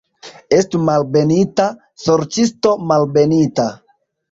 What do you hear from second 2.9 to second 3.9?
malbenita.